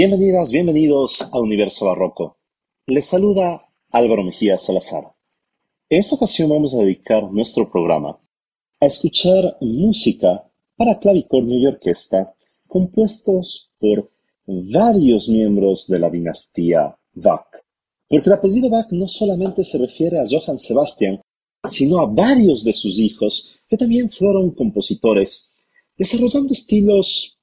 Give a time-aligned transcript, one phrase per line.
[0.00, 2.38] Bienvenidas, bienvenidos a Universo Barroco.
[2.86, 5.12] Les saluda Álvaro Mejía Salazar.
[5.88, 8.16] En esta ocasión vamos a dedicar nuestro programa
[8.80, 12.32] a escuchar música para clavicornio y orquesta
[12.68, 14.08] compuestos por
[14.46, 17.48] varios miembros de la dinastía Bach.
[18.08, 21.20] Porque el apellido Bach no solamente se refiere a Johann Sebastian,
[21.66, 25.50] sino a varios de sus hijos que también fueron compositores,
[25.96, 27.36] desarrollando estilos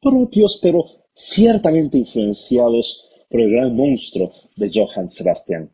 [0.00, 5.72] propios pero ciertamente influenciados por el gran monstruo de Johann Sebastian.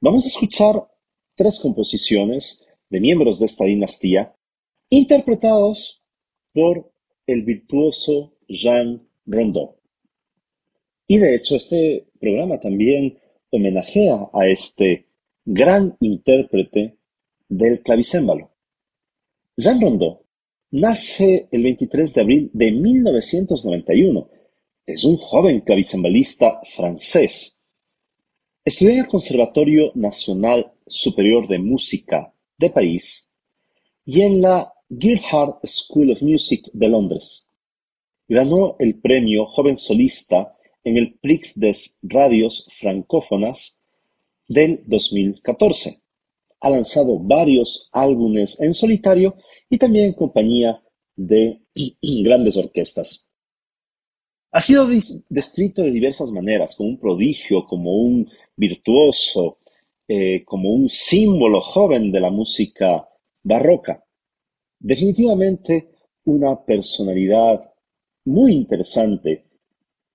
[0.00, 0.88] Vamos a escuchar
[1.34, 4.34] tres composiciones de miembros de esta dinastía,
[4.88, 6.02] interpretados
[6.54, 6.90] por
[7.26, 9.76] el virtuoso Jean Rondeau.
[11.06, 13.18] Y de hecho este programa también
[13.50, 15.06] homenajea a este
[15.44, 16.96] gran intérprete
[17.48, 18.50] del clavicémbalo.
[19.54, 20.24] Jean Rondeau
[20.70, 24.41] nace el 23 de abril de 1991
[24.86, 27.62] es un joven clavicembalista francés.
[28.64, 33.30] Estudió en el Conservatorio Nacional Superior de Música de París
[34.04, 37.46] y en la Guildhall School of Music de Londres.
[38.28, 43.80] Ganó el premio Joven Solista en el Prix des Radios Francófonas
[44.48, 46.02] del 2014.
[46.60, 49.36] Ha lanzado varios álbumes en solitario
[49.70, 50.82] y también en compañía
[51.14, 51.62] de
[52.02, 53.28] grandes orquestas.
[54.54, 54.86] Ha sido
[55.30, 59.58] descrito de diversas maneras, como un prodigio, como un virtuoso,
[60.06, 63.08] eh, como un símbolo joven de la música
[63.42, 64.04] barroca.
[64.78, 65.88] Definitivamente
[66.24, 67.72] una personalidad
[68.26, 69.46] muy interesante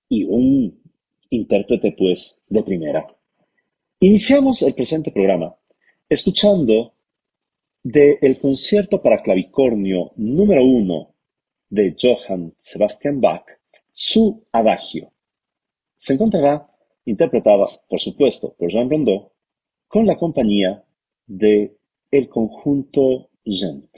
[0.08, 0.82] y un
[1.30, 3.06] intérprete pues de primera.
[3.98, 5.56] Iniciamos el presente programa
[6.08, 6.94] escuchando
[7.82, 11.14] de el concierto para clavicornio número uno
[11.68, 13.58] de Johann Sebastian Bach
[14.00, 15.12] su adagio.
[15.96, 16.70] Se encontrará
[17.04, 19.32] interpretada, por supuesto, por Jean Rondeau,
[19.88, 20.84] con la compañía
[21.26, 21.76] de
[22.12, 23.90] el conjunto Gent.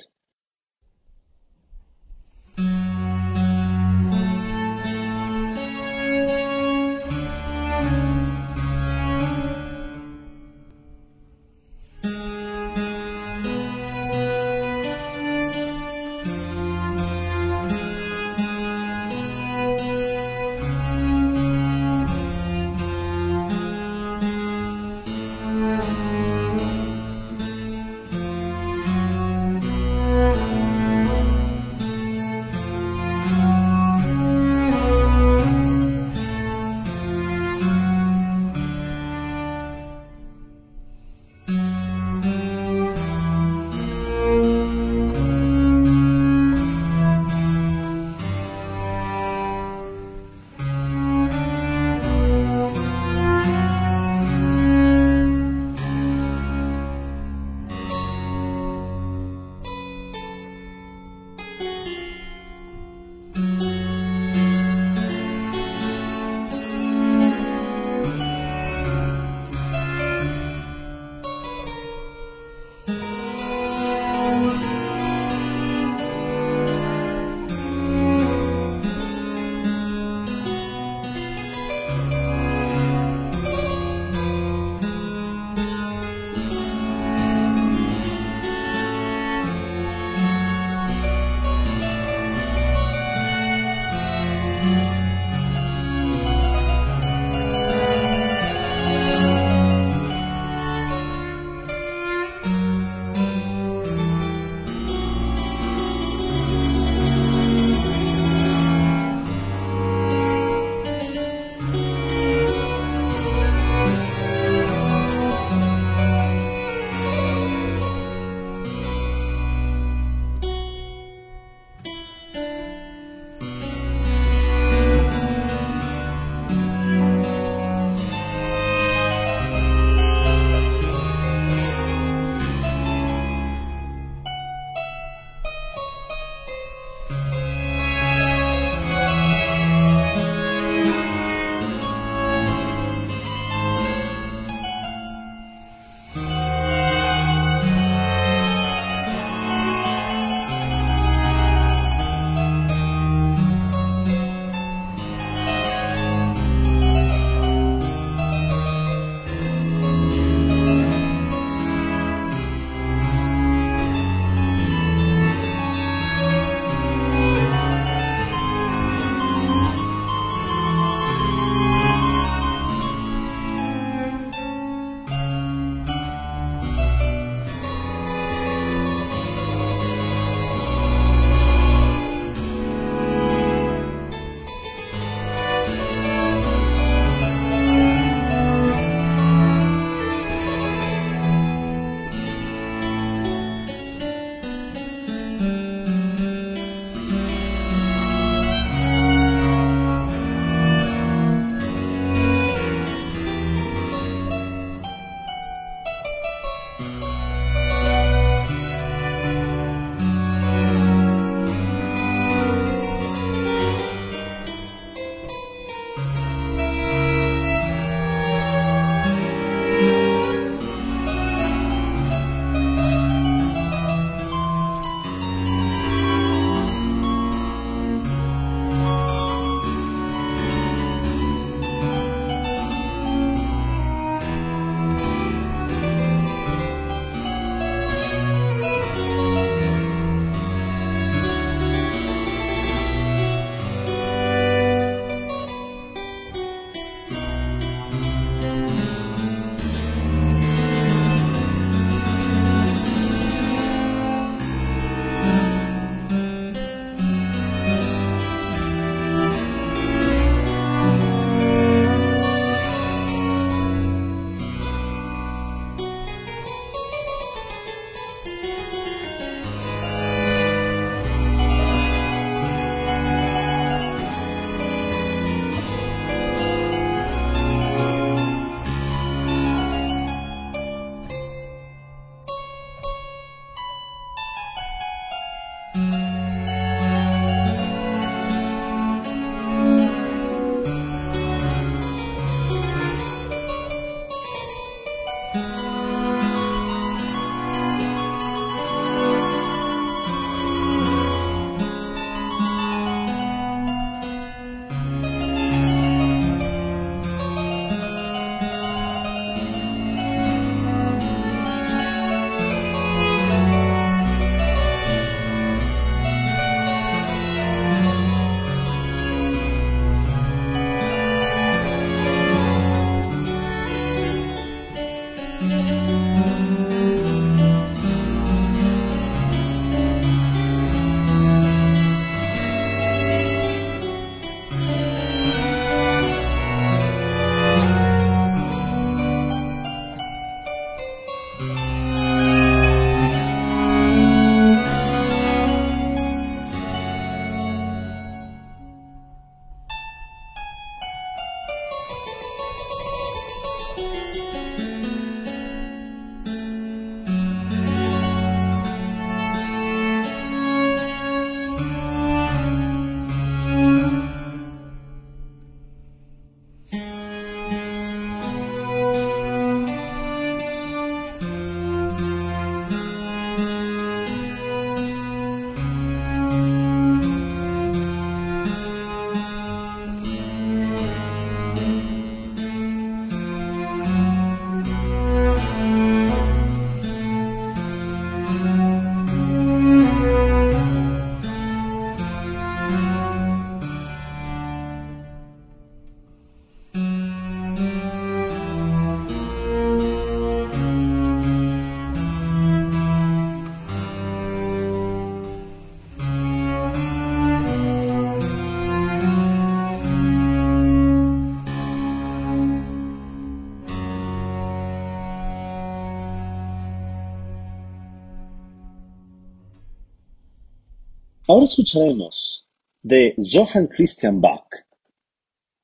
[421.51, 422.49] Escucharemos
[422.81, 424.47] de Johann Christian Bach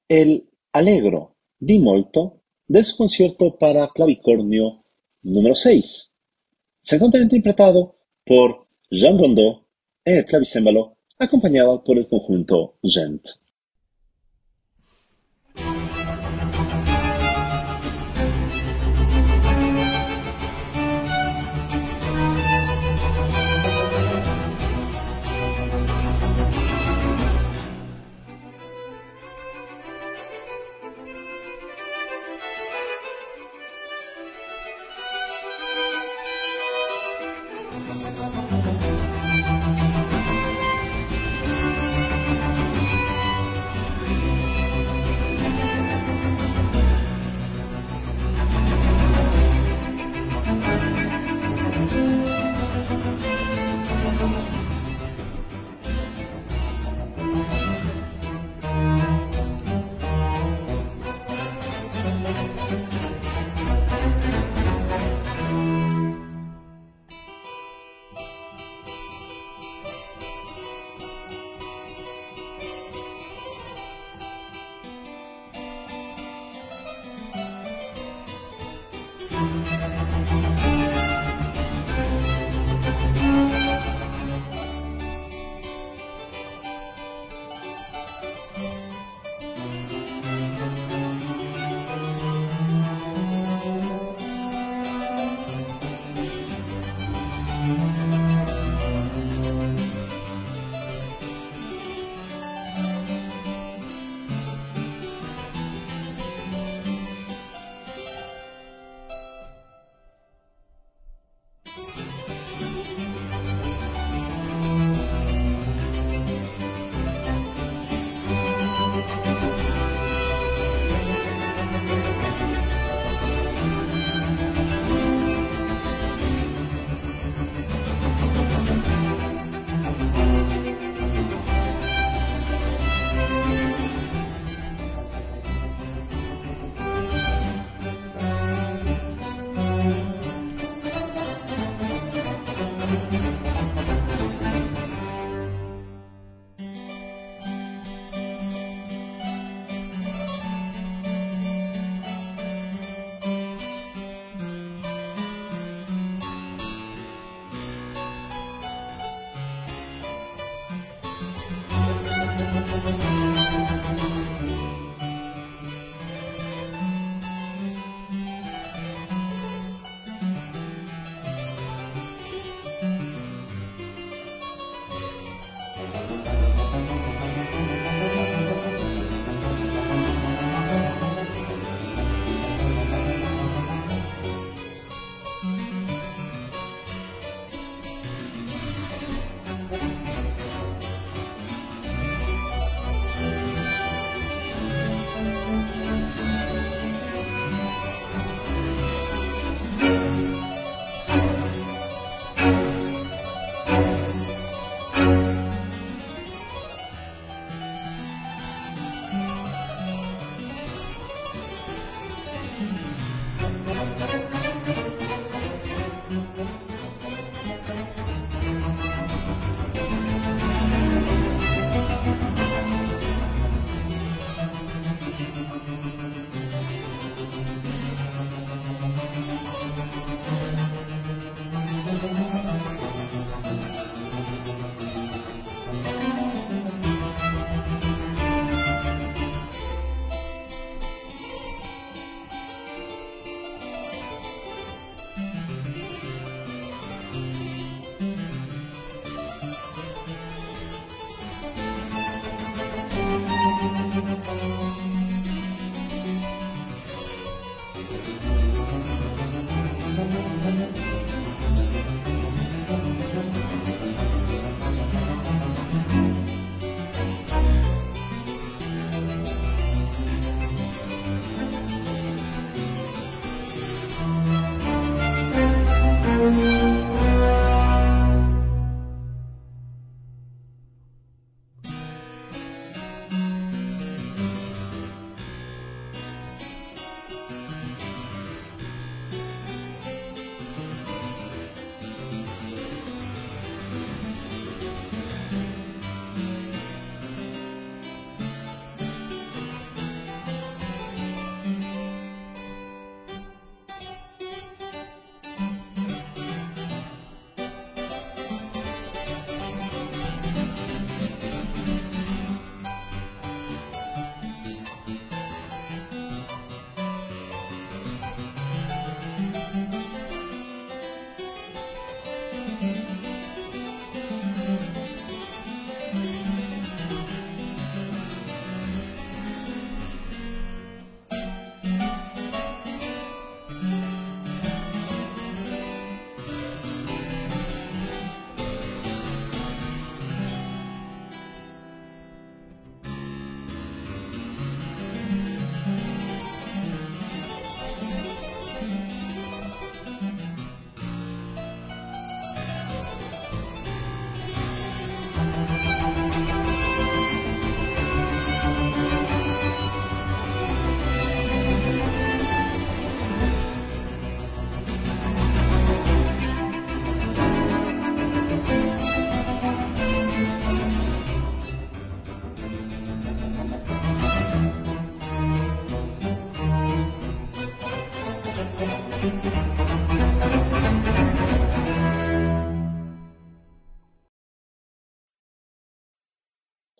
[0.09, 4.81] el Allegro di molto de su concierto para clavicornio
[5.23, 6.15] número 6.
[6.81, 9.65] Se encuentra interpretado por Jean Rondeau
[10.05, 13.23] en el clavicémbalo, acompañado por el conjunto Gent.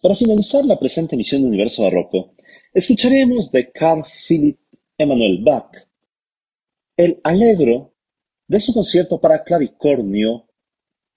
[0.07, 2.31] Para finalizar la presente emisión de Universo Barroco,
[2.73, 4.61] escucharemos de Carl Philipp
[4.97, 5.77] Emanuel Bach
[6.97, 7.93] el Allegro
[8.47, 10.47] de su concierto para clavicornio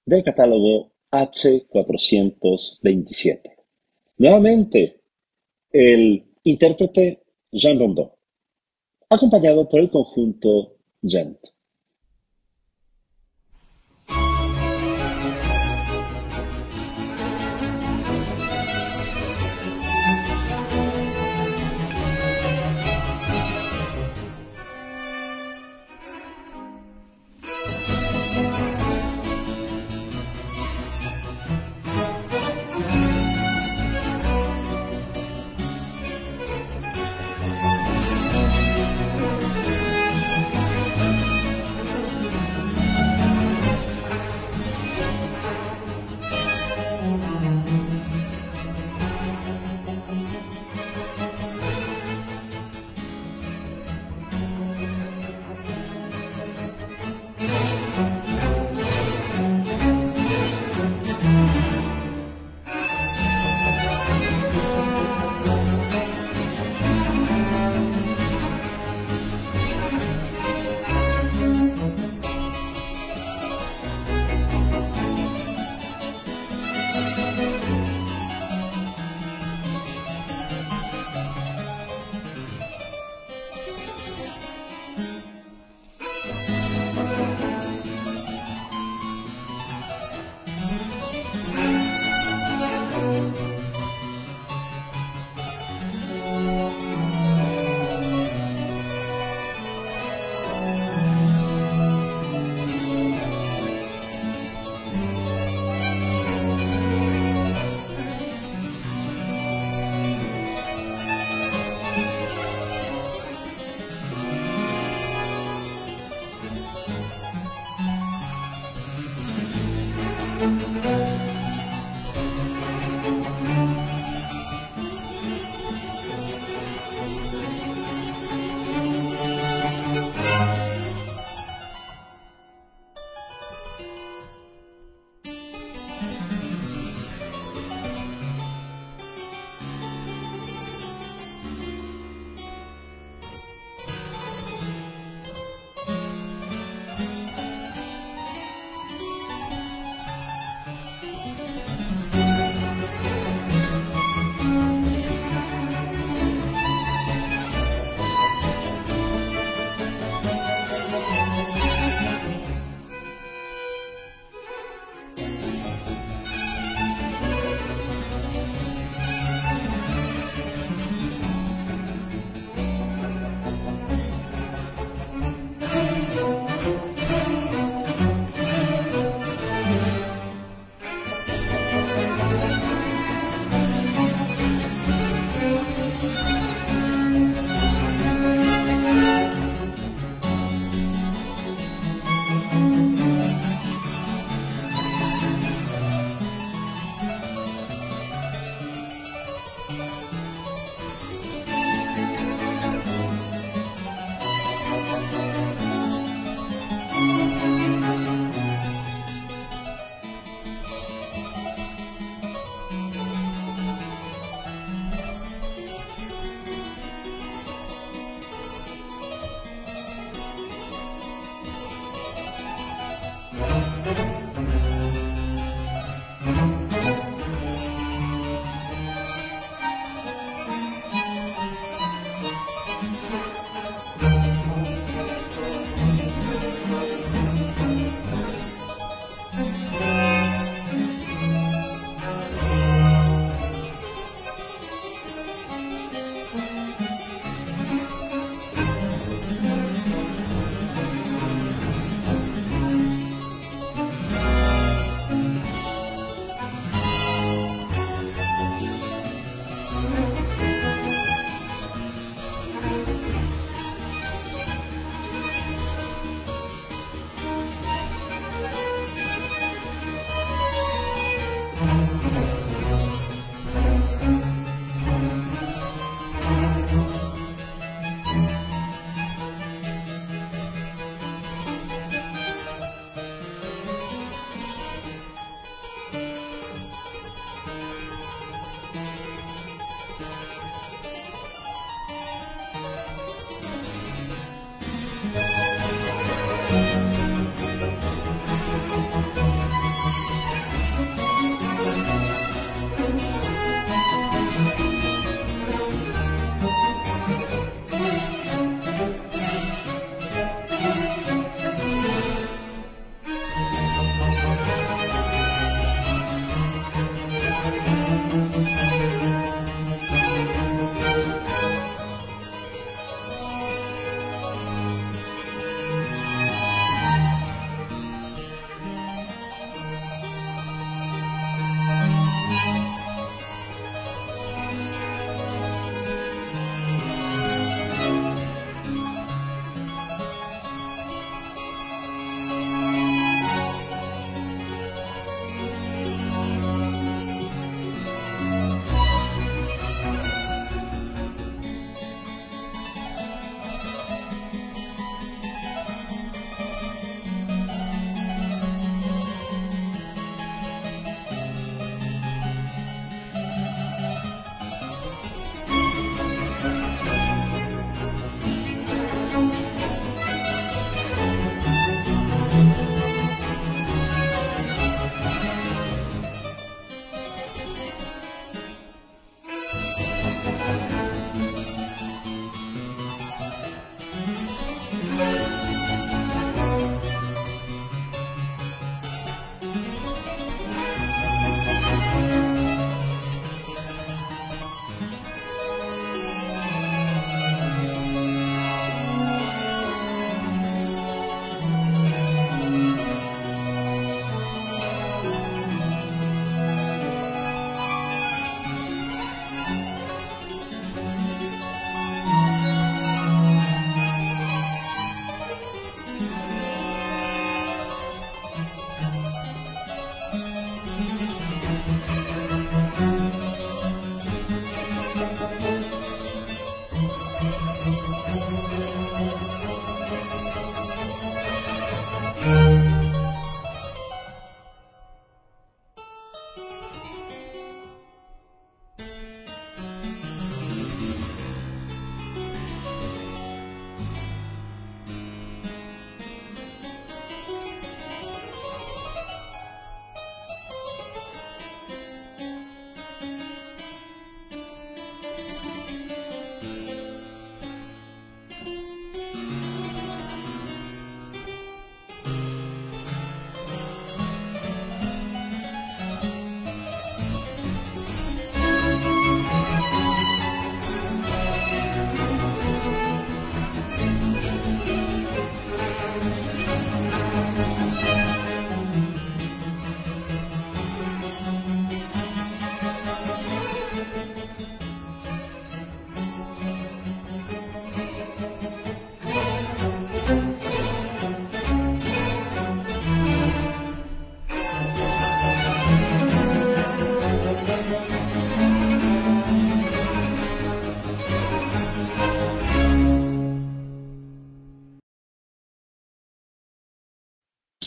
[0.04, 3.58] del catálogo H427.
[4.18, 5.02] Nuevamente,
[5.72, 8.16] el intérprete Jean Rondeau,
[9.08, 11.38] acompañado por el conjunto Gent.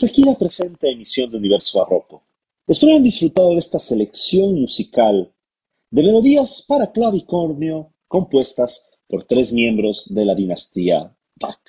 [0.04, 2.22] Aquí la presente emisión de Universo Barroco.
[2.66, 5.32] Espero hayan disfrutado de esta selección musical
[5.90, 11.60] de melodías para clavicornio compuestas por tres miembros de la dinastía Bach,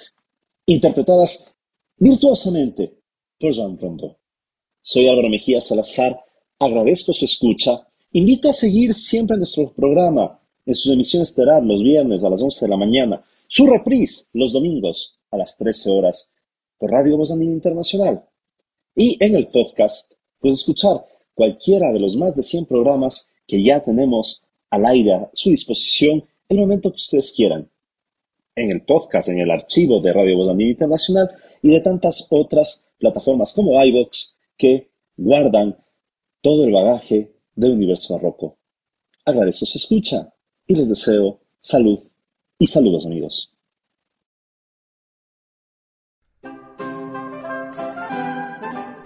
[0.65, 1.53] interpretadas
[1.97, 2.97] virtuosamente
[3.39, 4.17] por Jean Rondeau.
[4.81, 6.19] Soy Álvaro Mejía Salazar,
[6.59, 12.23] agradezco su escucha, invito a seguir siempre nuestro programa en sus emisiones estelar los viernes
[12.23, 16.32] a las 11 de la mañana, su reprise los domingos a las 13 horas
[16.87, 18.25] Radio Voz Internacional.
[18.95, 23.83] Y en el podcast puedes escuchar cualquiera de los más de 100 programas que ya
[23.83, 27.69] tenemos al aire a su disposición el momento que ustedes quieran.
[28.55, 31.29] En el podcast, en el archivo de Radio Voz Internacional
[31.61, 35.77] y de tantas otras plataformas como iVoox que guardan
[36.41, 38.57] todo el bagaje de Universo Barroco.
[39.25, 40.33] Agradezco su escucha
[40.67, 41.99] y les deseo salud
[42.59, 43.52] y saludos amigos.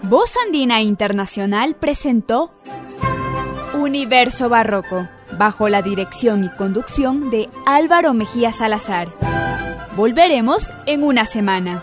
[0.08, 2.50] Voz Andina Internacional presentó
[3.74, 9.06] Universo Barroco, bajo la dirección y conducción de Álvaro Mejía Salazar.
[9.96, 11.82] Volveremos en una semana.